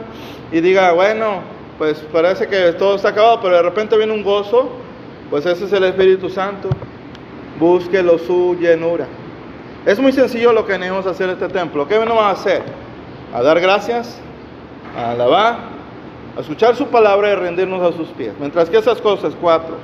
y 0.51 0.61
diga, 0.61 0.91
bueno, 0.91 1.41
pues 1.77 1.99
parece 2.11 2.47
que 2.47 2.73
todo 2.73 2.95
está 2.95 3.09
acabado, 3.09 3.39
pero 3.41 3.55
de 3.55 3.61
repente 3.61 3.97
viene 3.97 4.13
un 4.13 4.23
gozo, 4.23 4.69
pues 5.29 5.45
ese 5.45 5.65
es 5.65 5.73
el 5.73 5.83
Espíritu 5.83 6.29
Santo. 6.29 6.69
Busque 7.59 8.01
lo 8.01 8.17
su 8.17 8.55
llenura. 8.59 9.05
Es 9.85 9.97
muy 9.97 10.11
sencillo 10.11 10.51
lo 10.51 10.65
que 10.65 10.73
venimos 10.73 11.05
a 11.07 11.11
hacer 11.11 11.29
en 11.29 11.35
este 11.35 11.47
templo. 11.47 11.87
¿Qué 11.87 11.97
venimos 11.97 12.21
a 12.21 12.31
hacer? 12.31 12.61
A 13.33 13.41
dar 13.41 13.59
gracias, 13.61 14.19
a 14.97 15.11
alabar, 15.11 15.57
a 16.35 16.41
escuchar 16.41 16.75
su 16.75 16.87
palabra 16.87 17.31
y 17.31 17.35
rendirnos 17.35 17.81
a 17.81 17.95
sus 17.95 18.09
pies. 18.09 18.33
Mientras 18.39 18.69
que 18.69 18.77
esas 18.77 18.99
cosas, 18.99 19.33
cuatro, 19.39 19.77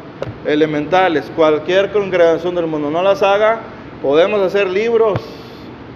elementales, 0.46 1.32
cualquier 1.36 1.92
congregación 1.94 2.56
del 2.56 2.68
mundo 2.68 2.90
no 2.90 3.02
las 3.02 3.24
haga, 3.24 3.60
podemos 4.02 4.42
hacer 4.42 4.68
libros, 4.68 5.20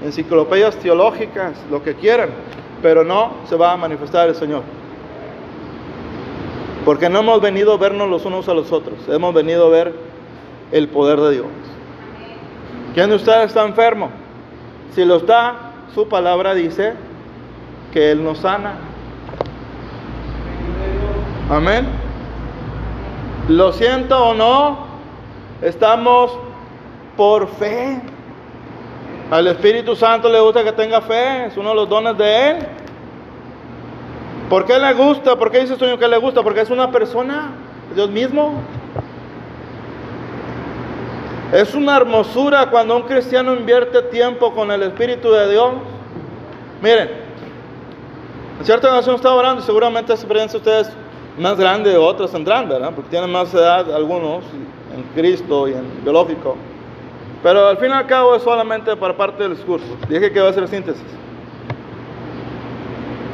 enciclopedias 0.04 0.78
teológicas, 0.78 1.58
lo 1.70 1.84
que 1.84 1.96
quieran, 1.96 2.30
pero 2.82 3.04
no 3.04 3.34
se 3.50 3.58
va 3.58 3.74
a 3.74 3.78
manifestar 3.78 4.30
el 4.30 4.36
Señor. 4.36 4.64
Porque 6.86 7.10
no 7.10 7.20
hemos 7.20 7.42
venido 7.42 7.74
a 7.74 7.78
vernos 7.78 8.10
los 8.10 8.26
unos 8.26 8.48
a 8.48 8.54
los 8.54 8.72
otros, 8.72 8.98
hemos 9.10 9.34
venido 9.34 9.68
a 9.68 9.70
ver 9.70 9.94
el 10.72 10.88
poder 10.88 11.20
de 11.20 11.32
Dios. 11.32 11.69
¿Quién 13.00 13.12
de 13.12 13.16
ustedes 13.16 13.46
está 13.46 13.66
enfermo? 13.66 14.10
Si 14.94 15.06
lo 15.06 15.16
está, 15.16 15.72
su 15.96 16.10
palabra 16.10 16.54
dice 16.54 16.96
que 17.94 18.12
Él 18.12 18.22
nos 18.22 18.40
sana. 18.40 18.74
Amén. 21.50 21.88
Lo 23.48 23.72
siento 23.72 24.22
o 24.22 24.34
no, 24.34 24.80
estamos 25.62 26.38
por 27.16 27.48
fe. 27.48 28.02
Al 29.32 29.48
Espíritu 29.48 29.96
Santo 29.96 30.28
le 30.28 30.42
gusta 30.42 30.66
que 30.66 30.74
tenga 30.74 31.00
fe, 31.00 31.46
es 31.46 31.56
uno 31.56 31.70
de 31.70 31.76
los 31.76 31.88
dones 31.88 32.18
de 32.18 32.50
Él. 32.50 32.58
¿Por 34.50 34.66
qué 34.66 34.78
le 34.78 34.94
gusta? 34.94 35.38
¿Por 35.38 35.52
qué 35.52 35.62
dice 35.62 35.78
Señor 35.78 36.00
que 36.00 36.08
le 36.10 36.18
gusta? 36.18 36.44
Porque 36.44 36.60
es 36.60 36.70
una 36.70 36.92
persona, 36.92 37.52
Dios 37.96 38.10
mismo. 38.10 38.56
Es 41.52 41.74
una 41.74 41.98
hermosura 41.98 42.70
cuando 42.70 42.96
un 42.96 43.04
cristiano 43.04 43.56
invierte 43.56 44.04
tiempo 44.04 44.54
con 44.54 44.70
el 44.70 44.84
Espíritu 44.84 45.32
de 45.32 45.50
Dios. 45.50 45.72
Miren, 46.80 47.10
en 48.60 48.66
cierta 48.66 48.88
ocasión 48.90 49.16
estaba 49.16 49.34
orando 49.34 49.64
y 49.64 49.66
seguramente 49.66 50.14
esa 50.14 50.22
experiencia 50.22 50.58
ustedes 50.58 50.92
más 51.40 51.58
grande, 51.58 51.98
otros 51.98 52.32
tendrán, 52.32 52.70
¿verdad? 52.70 52.92
Porque 52.94 53.10
tienen 53.10 53.32
más 53.32 53.52
edad 53.52 53.92
algunos 53.92 54.44
en 54.96 55.02
Cristo 55.16 55.68
y 55.68 55.72
en 55.72 56.04
biológico. 56.04 56.56
Pero 57.42 57.68
al 57.68 57.78
fin 57.78 57.90
y 57.90 57.94
al 57.94 58.06
cabo 58.06 58.36
es 58.36 58.44
solamente 58.44 58.96
para 58.96 59.18
parte 59.18 59.42
del 59.42 59.56
discurso. 59.56 59.88
Dije 60.08 60.32
que 60.32 60.42
va 60.42 60.50
a 60.50 60.54
ser 60.54 60.68
síntesis. 60.68 61.02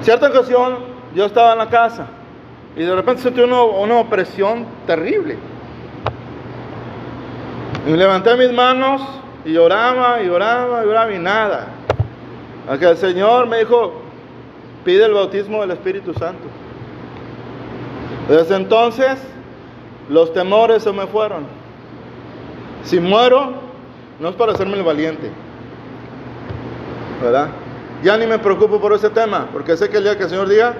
Cierta 0.03 0.29
ocasión 0.29 0.77
yo 1.13 1.25
estaba 1.25 1.51
en 1.51 1.57
la 1.57 1.69
casa 1.69 2.07
y 2.77 2.84
de 2.84 2.95
repente 2.95 3.24
sentí 3.24 3.41
una, 3.41 3.62
una 3.62 3.95
opresión 3.95 4.65
terrible. 4.88 5.38
Y 7.88 7.92
levanté 7.92 8.36
mis 8.36 8.51
manos 8.51 9.01
y 9.44 9.54
lloraba 9.54 10.22
y 10.22 10.27
lloraba 10.27 10.84
y 10.84 10.88
lloraba 10.88 11.13
y 11.13 11.20
nada. 11.20 11.68
A 12.68 12.77
que 12.77 12.86
el 12.86 12.98
Señor 12.98 13.48
me 13.48 13.60
dijo, 13.60 13.94
pide 14.84 15.06
el 15.06 15.13
bautismo 15.13 15.62
del 15.62 15.72
Espíritu 15.72 16.13
Santo. 16.13 16.44
Desde 18.27 18.56
entonces 18.56 19.20
los 20.10 20.34
temores 20.34 20.82
se 20.82 20.92
me 20.92 21.06
fueron. 21.06 21.46
Si 22.84 23.00
muero, 23.00 23.54
no 24.20 24.30
es 24.30 24.36
para 24.36 24.54
hacerme 24.54 24.77
el 24.77 24.84
valiente. 24.84 25.30
¿Verdad? 27.22 27.50
Ya 28.04 28.18
ni 28.18 28.25
me 28.25 28.39
preocupo 28.39 28.80
por 28.80 28.94
ese 28.94 29.10
tema, 29.10 29.48
porque 29.54 29.77
sé 29.77 29.89
que 29.89 29.98
el 29.98 30.04
día 30.04 30.18
que 30.18 30.24
el 30.24 30.30
Señor 30.30 30.50
diga, 30.50 30.74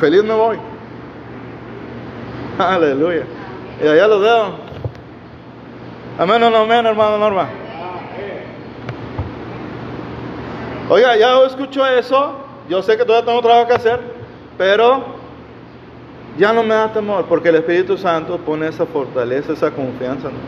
feliz 0.00 0.24
me 0.24 0.34
voy. 0.34 0.56
Aleluya. 2.58 3.24
Y 3.82 3.86
allá 3.86 4.06
los 4.06 4.22
veo. 4.22 4.65
Amén 6.18 6.42
o 6.42 6.50
no 6.50 6.56
amén, 6.58 6.86
hermano 6.86 7.18
Norma. 7.18 7.46
Oiga, 10.88 11.14
ya 11.16 11.38
escucho 11.44 11.86
eso. 11.86 12.36
Yo 12.70 12.82
sé 12.82 12.96
que 12.96 13.04
todavía 13.04 13.26
tengo 13.26 13.42
trabajo 13.42 13.68
que 13.68 13.74
hacer, 13.74 14.00
pero 14.56 15.04
ya 16.38 16.54
no 16.54 16.62
me 16.62 16.74
da 16.74 16.90
temor, 16.92 17.26
porque 17.26 17.50
el 17.50 17.56
Espíritu 17.56 17.98
Santo 17.98 18.38
pone 18.38 18.68
esa 18.68 18.86
fortaleza, 18.86 19.52
esa 19.52 19.70
confianza. 19.70 20.28
¿no? 20.28 20.38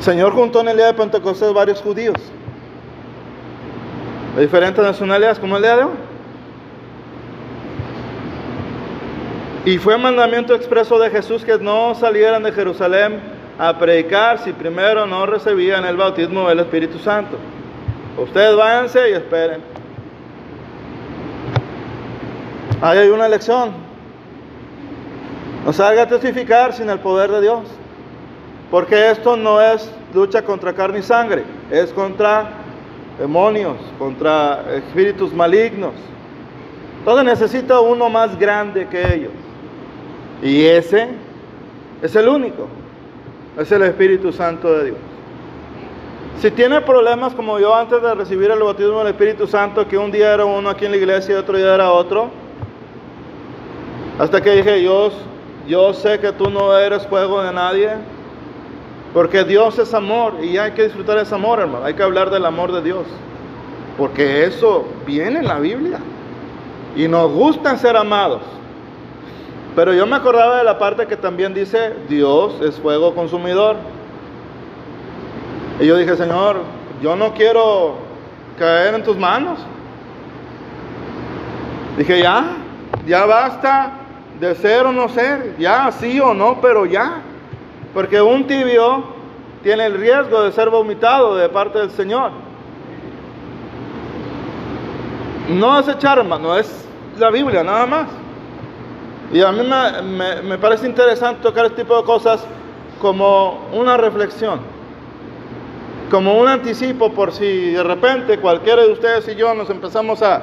Señor 0.00 0.32
juntó 0.32 0.60
en 0.60 0.68
el 0.68 0.76
día 0.78 0.86
de 0.86 0.94
Pentecostés 0.94 1.52
varios 1.52 1.82
judíos 1.82 2.14
de 4.34 4.42
diferentes 4.42 4.82
nacionalidades, 4.82 5.38
como 5.38 5.56
el 5.56 5.62
día 5.62 5.76
de 5.76 5.84
hoy. 5.84 6.05
Y 9.66 9.78
fue 9.78 9.98
mandamiento 9.98 10.54
expreso 10.54 10.96
de 10.96 11.10
Jesús 11.10 11.44
que 11.44 11.58
no 11.58 11.92
salieran 11.96 12.44
de 12.44 12.52
Jerusalén 12.52 13.18
a 13.58 13.76
predicar 13.76 14.38
si 14.38 14.52
primero 14.52 15.06
no 15.06 15.26
recibían 15.26 15.84
el 15.84 15.96
bautismo 15.96 16.48
del 16.48 16.60
Espíritu 16.60 17.00
Santo. 17.00 17.36
Ustedes 18.16 18.54
váyanse 18.54 19.10
y 19.10 19.14
esperen. 19.14 19.60
Ahí 22.80 22.98
hay 22.98 23.08
una 23.08 23.26
elección. 23.26 23.72
No 25.64 25.72
salga 25.72 26.02
a 26.02 26.06
testificar 26.06 26.72
sin 26.72 26.88
el 26.88 27.00
poder 27.00 27.32
de 27.32 27.40
Dios. 27.40 27.64
Porque 28.70 29.10
esto 29.10 29.36
no 29.36 29.60
es 29.60 29.90
lucha 30.14 30.42
contra 30.42 30.74
carne 30.74 31.00
y 31.00 31.02
sangre, 31.02 31.42
es 31.72 31.92
contra 31.92 32.50
demonios, 33.18 33.78
contra 33.98 34.62
espíritus 34.76 35.34
malignos. 35.34 35.94
Todo 37.04 37.24
necesita 37.24 37.80
uno 37.80 38.08
más 38.08 38.38
grande 38.38 38.86
que 38.86 39.12
ellos. 39.12 39.45
Y 40.42 40.64
ese 40.64 41.08
es 42.02 42.14
el 42.16 42.28
único. 42.28 42.68
Es 43.58 43.72
el 43.72 43.82
Espíritu 43.82 44.32
Santo 44.32 44.72
de 44.72 44.84
Dios. 44.86 44.98
Si 46.40 46.50
tiene 46.50 46.82
problemas 46.82 47.34
como 47.34 47.58
yo 47.58 47.74
antes 47.74 48.02
de 48.02 48.14
recibir 48.14 48.50
el 48.50 48.58
bautismo 48.58 48.98
del 48.98 49.08
Espíritu 49.08 49.46
Santo, 49.46 49.88
que 49.88 49.96
un 49.96 50.12
día 50.12 50.34
era 50.34 50.44
uno 50.44 50.68
aquí 50.68 50.84
en 50.84 50.90
la 50.90 50.98
iglesia 50.98 51.34
y 51.34 51.38
otro 51.38 51.56
día 51.56 51.74
era 51.74 51.90
otro, 51.90 52.30
hasta 54.18 54.42
que 54.42 54.50
dije, 54.50 54.74
Dios, 54.74 55.14
yo 55.66 55.94
sé 55.94 56.20
que 56.20 56.32
tú 56.32 56.50
no 56.50 56.76
eres 56.76 57.06
juego 57.06 57.42
de 57.42 57.52
nadie, 57.54 57.90
porque 59.14 59.44
Dios 59.44 59.78
es 59.78 59.94
amor 59.94 60.34
y 60.42 60.58
hay 60.58 60.72
que 60.72 60.84
disfrutar 60.84 61.16
ese 61.16 61.34
amor, 61.34 61.58
hermano. 61.60 61.86
Hay 61.86 61.94
que 61.94 62.02
hablar 62.02 62.28
del 62.28 62.44
amor 62.44 62.70
de 62.70 62.82
Dios, 62.82 63.06
porque 63.96 64.44
eso 64.44 64.84
viene 65.06 65.38
en 65.38 65.46
la 65.46 65.58
Biblia 65.58 66.00
y 66.94 67.08
nos 67.08 67.32
gusta 67.32 67.78
ser 67.78 67.96
amados. 67.96 68.42
Pero 69.76 69.92
yo 69.92 70.06
me 70.06 70.16
acordaba 70.16 70.56
de 70.56 70.64
la 70.64 70.78
parte 70.78 71.06
que 71.06 71.18
también 71.18 71.52
dice, 71.52 71.92
Dios 72.08 72.54
es 72.62 72.80
fuego 72.80 73.14
consumidor. 73.14 73.76
Y 75.78 75.86
yo 75.86 75.98
dije, 75.98 76.16
Señor, 76.16 76.56
yo 77.02 77.14
no 77.14 77.34
quiero 77.34 77.96
caer 78.58 78.94
en 78.94 79.04
tus 79.04 79.18
manos. 79.18 79.58
Dije, 81.98 82.22
ya, 82.22 82.56
ya 83.06 83.26
basta 83.26 83.92
de 84.40 84.54
ser 84.54 84.86
o 84.86 84.92
no 84.92 85.10
ser, 85.10 85.54
ya 85.58 85.92
sí 85.92 86.18
o 86.20 86.32
no, 86.32 86.58
pero 86.62 86.86
ya. 86.86 87.20
Porque 87.92 88.22
un 88.22 88.46
tibio 88.46 89.04
tiene 89.62 89.84
el 89.84 89.98
riesgo 89.98 90.42
de 90.42 90.52
ser 90.52 90.70
vomitado 90.70 91.36
de 91.36 91.50
parte 91.50 91.80
del 91.80 91.90
Señor. 91.90 92.30
No 95.50 95.78
es 95.78 95.86
echar, 95.86 96.16
hermano, 96.16 96.56
es 96.56 96.88
la 97.18 97.28
Biblia, 97.30 97.62
nada 97.62 97.84
más. 97.84 98.25
Y 99.32 99.42
a 99.42 99.50
mí 99.50 99.62
me, 100.02 100.42
me, 100.42 100.58
parece 100.58 100.86
interesante 100.86 101.42
tocar 101.42 101.66
este 101.66 101.82
tipo 101.82 101.96
de 101.96 102.04
cosas 102.04 102.44
como 103.00 103.66
una 103.72 103.96
reflexión, 103.96 104.60
como 106.10 106.38
un 106.38 106.46
anticipo 106.46 107.12
por 107.12 107.32
si 107.32 107.72
de 107.72 107.82
repente 107.82 108.38
cualquiera 108.38 108.82
de 108.82 108.92
ustedes 108.92 109.28
y 109.28 109.34
yo 109.34 109.52
nos 109.54 109.68
empezamos 109.68 110.22
a, 110.22 110.42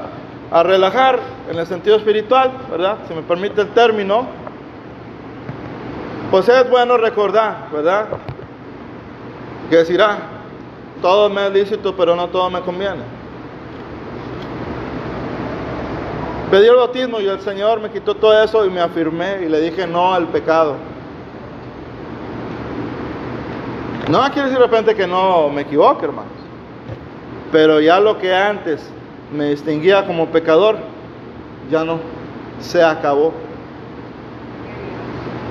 a 0.52 0.64
relajar 0.64 1.20
en 1.50 1.58
el 1.58 1.66
sentido 1.66 1.96
espiritual, 1.96 2.52
¿verdad? 2.70 2.98
Si 3.08 3.14
me 3.14 3.22
permite 3.22 3.62
el 3.62 3.70
término, 3.70 4.28
pues 6.30 6.50
es 6.50 6.70
bueno 6.70 6.98
recordar, 6.98 7.70
¿verdad? 7.72 8.08
Que 9.70 9.78
decirá, 9.78 10.20
todo 11.02 11.30
me 11.30 11.48
es 11.48 11.54
lícito, 11.54 11.96
pero 11.96 12.16
no 12.16 12.28
todo 12.28 12.50
me 12.50 12.62
conviene. 12.62 13.02
Pedí 16.54 16.68
el 16.68 16.76
bautismo 16.76 17.20
y 17.20 17.26
el 17.26 17.40
Señor 17.40 17.80
me 17.80 17.90
quitó 17.90 18.14
todo 18.14 18.44
eso 18.44 18.64
y 18.64 18.70
me 18.70 18.80
afirmé 18.80 19.40
y 19.44 19.50
le 19.50 19.60
dije 19.60 19.88
no 19.88 20.14
al 20.14 20.28
pecado. 20.28 20.76
No 24.08 24.22
quiere 24.26 24.50
decir 24.50 24.60
de 24.60 24.66
repente 24.66 24.94
que 24.94 25.08
no 25.08 25.50
me 25.50 25.64
equivoque, 25.64 26.06
hermanos. 26.06 26.32
Pero 27.52 27.82
ya 27.82 28.00
lo 28.00 28.20
que 28.20 28.36
antes 28.36 28.88
me 29.36 29.50
distinguía 29.50 30.06
como 30.06 30.28
pecador, 30.28 30.78
ya 31.72 31.84
no, 31.84 31.98
se 32.60 32.84
acabó. 32.84 33.34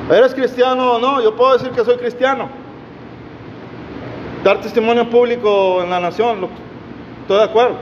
¿Eres 0.08 0.32
cristiano 0.34 0.92
o 0.92 0.98
no? 1.00 1.20
Yo 1.20 1.34
puedo 1.34 1.54
decir 1.54 1.72
que 1.72 1.84
soy 1.84 1.96
cristiano. 1.96 2.48
Dar 4.44 4.60
testimonio 4.60 5.10
público 5.10 5.82
en 5.82 5.90
la 5.90 5.98
nación, 5.98 6.46
estoy 7.22 7.38
de 7.38 7.42
acuerdo. 7.42 7.74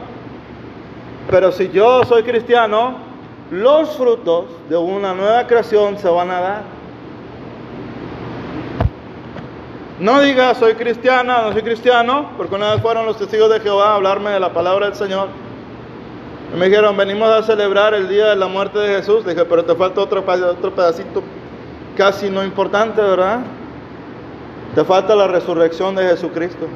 Pero 1.28 1.52
si 1.52 1.68
yo 1.68 2.02
soy 2.04 2.22
cristiano, 2.22 3.09
los 3.50 3.96
frutos 3.96 4.44
de 4.68 4.76
una 4.76 5.12
nueva 5.12 5.46
creación 5.46 5.98
se 5.98 6.08
van 6.08 6.30
a 6.30 6.40
dar. 6.40 6.62
No 9.98 10.20
diga 10.20 10.54
soy 10.54 10.74
cristiana, 10.74 11.42
no 11.42 11.52
soy 11.52 11.62
cristiano, 11.62 12.30
porque 12.36 12.54
una 12.54 12.72
vez 12.72 12.82
fueron 12.82 13.04
los 13.06 13.18
testigos 13.18 13.50
de 13.50 13.60
Jehová 13.60 13.90
a 13.90 13.94
hablarme 13.96 14.30
de 14.30 14.40
la 14.40 14.52
palabra 14.52 14.86
del 14.86 14.94
Señor. 14.94 15.28
Me 16.56 16.66
dijeron, 16.68 16.96
venimos 16.96 17.28
a 17.28 17.42
celebrar 17.42 17.94
el 17.94 18.08
día 18.08 18.26
de 18.30 18.36
la 18.36 18.48
muerte 18.48 18.78
de 18.78 18.96
Jesús. 18.96 19.24
Dije, 19.24 19.44
pero 19.44 19.64
te 19.64 19.74
falta 19.74 20.00
otro, 20.00 20.24
otro 20.26 20.74
pedacito 20.74 21.22
casi 21.96 22.30
no 22.30 22.42
importante, 22.42 23.00
¿verdad? 23.00 23.40
Te 24.74 24.84
falta 24.84 25.14
la 25.14 25.28
resurrección 25.28 25.94
de 25.94 26.08
Jesucristo. 26.08 26.66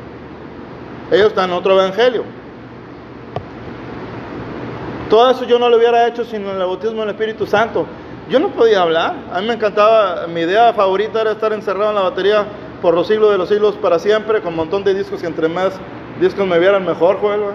Ellos 1.10 1.28
están 1.28 1.50
en 1.50 1.56
otro 1.56 1.72
evangelio. 1.72 2.24
Todo 5.10 5.30
eso 5.30 5.44
yo 5.44 5.58
no 5.58 5.68
lo 5.68 5.76
hubiera 5.76 6.06
hecho 6.06 6.24
sin 6.24 6.46
el 6.46 6.58
bautismo 6.58 7.00
del 7.00 7.10
Espíritu 7.10 7.46
Santo. 7.46 7.86
Yo 8.30 8.38
no 8.38 8.48
podía 8.48 8.82
hablar. 8.82 9.14
A 9.32 9.40
mí 9.40 9.46
me 9.46 9.54
encantaba, 9.54 10.26
mi 10.26 10.40
idea 10.40 10.72
favorita 10.72 11.20
era 11.20 11.32
estar 11.32 11.52
encerrado 11.52 11.90
en 11.90 11.96
la 11.96 12.02
batería 12.02 12.46
por 12.80 12.94
los 12.94 13.06
siglos 13.06 13.30
de 13.30 13.38
los 13.38 13.48
siglos 13.48 13.76
para 13.76 13.98
siempre, 13.98 14.40
con 14.40 14.52
un 14.52 14.56
montón 14.56 14.82
de 14.82 14.94
discos 14.94 15.22
y 15.22 15.26
entre 15.26 15.48
más 15.48 15.74
discos 16.20 16.46
me 16.46 16.58
vieran 16.58 16.84
mejor, 16.86 17.16
juego. 17.18 17.52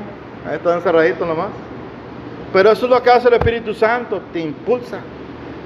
Ahí 0.47 0.55
está 0.55 0.75
encerradito 0.75 1.25
nomás. 1.25 1.49
Pero 2.53 2.71
eso 2.71 2.85
es 2.85 2.91
lo 2.91 3.01
que 3.01 3.09
hace 3.09 3.27
el 3.27 3.33
Espíritu 3.35 3.73
Santo, 3.73 4.21
te 4.31 4.39
impulsa. 4.39 4.99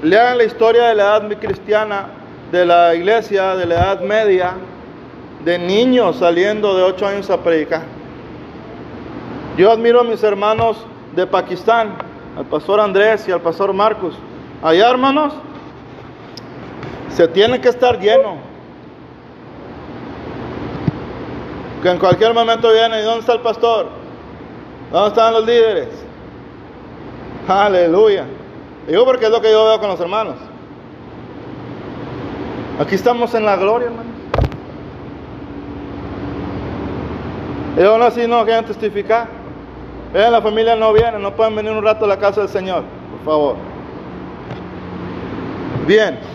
Lean 0.02 0.38
la 0.38 0.44
historia 0.44 0.88
de 0.88 0.94
la 0.94 1.02
edad 1.02 1.38
cristiana, 1.38 2.06
de 2.50 2.66
la 2.66 2.94
iglesia, 2.94 3.56
de 3.56 3.66
la 3.66 3.74
edad 3.74 4.00
media, 4.00 4.54
de 5.44 5.58
niños 5.58 6.16
saliendo 6.16 6.76
de 6.76 6.82
8 6.82 7.06
años 7.06 7.30
a 7.30 7.38
predicar. 7.42 7.82
Yo 9.56 9.70
admiro 9.70 10.00
a 10.00 10.04
mis 10.04 10.22
hermanos 10.22 10.84
de 11.14 11.26
Pakistán, 11.26 11.94
al 12.36 12.44
pastor 12.46 12.80
Andrés 12.80 13.26
y 13.28 13.32
al 13.32 13.40
pastor 13.40 13.72
Marcos. 13.72 14.14
Allá, 14.62 14.90
hermanos, 14.90 15.34
se 17.10 17.28
tiene 17.28 17.60
que 17.60 17.68
estar 17.68 17.98
lleno. 18.00 18.36
Que 21.82 21.90
en 21.90 21.98
cualquier 21.98 22.32
momento 22.32 22.72
viene, 22.72 23.00
¿y 23.00 23.04
dónde 23.04 23.20
está 23.20 23.34
el 23.34 23.40
pastor? 23.40 23.88
¿Dónde 24.90 25.08
están 25.08 25.34
los 25.34 25.44
líderes? 25.44 25.88
Aleluya. 27.46 28.24
Digo 28.88 29.04
porque 29.04 29.26
es 29.26 29.30
lo 29.30 29.40
que 29.40 29.50
yo 29.50 29.64
veo 29.66 29.78
con 29.78 29.90
los 29.90 30.00
hermanos. 30.00 30.36
Aquí 32.80 32.94
estamos 32.94 33.34
en 33.34 33.44
la 33.44 33.56
gloria, 33.56 33.86
hermanos. 33.86 34.12
Y 37.76 37.82
aún 37.82 38.02
así 38.02 38.26
no 38.26 38.44
quieren 38.44 38.64
testificar. 38.64 39.28
Vean, 40.14 40.30
la 40.30 40.40
familia 40.40 40.76
no 40.76 40.92
viene, 40.92 41.18
no 41.18 41.34
pueden 41.34 41.56
venir 41.56 41.72
un 41.72 41.82
rato 41.82 42.04
a 42.04 42.08
la 42.08 42.16
casa 42.16 42.42
del 42.42 42.48
Señor, 42.48 42.84
por 43.10 43.24
favor. 43.24 43.56
Bien. 45.88 46.33